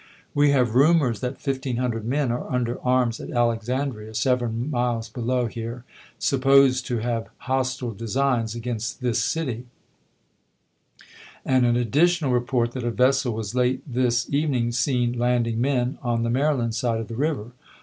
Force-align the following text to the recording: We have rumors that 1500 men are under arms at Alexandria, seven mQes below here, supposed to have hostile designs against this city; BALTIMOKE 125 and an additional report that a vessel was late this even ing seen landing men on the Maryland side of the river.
We 0.33 0.49
have 0.49 0.73
rumors 0.73 1.19
that 1.19 1.33
1500 1.45 2.03
men 2.05 2.31
are 2.31 2.51
under 2.51 2.79
arms 2.81 3.19
at 3.19 3.29
Alexandria, 3.29 4.15
seven 4.15 4.67
mQes 4.71 5.13
below 5.13 5.45
here, 5.45 5.83
supposed 6.17 6.87
to 6.87 6.97
have 6.97 7.27
hostile 7.37 7.91
designs 7.91 8.55
against 8.55 9.01
this 9.01 9.23
city; 9.23 9.67
BALTIMOKE 10.97 11.05
125 11.43 11.55
and 11.55 11.65
an 11.67 11.75
additional 11.79 12.31
report 12.31 12.71
that 12.71 12.83
a 12.83 12.89
vessel 12.89 13.33
was 13.35 13.53
late 13.53 13.83
this 13.85 14.25
even 14.33 14.55
ing 14.55 14.71
seen 14.71 15.13
landing 15.19 15.61
men 15.61 15.99
on 16.01 16.23
the 16.23 16.31
Maryland 16.31 16.73
side 16.73 16.99
of 16.99 17.07
the 17.07 17.13
river. 17.15 17.51